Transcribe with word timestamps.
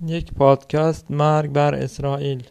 یک 0.00 0.32
پادکست 0.34 1.10
مرگ 1.10 1.52
بر 1.52 1.74
اسرائیل. 1.74 2.42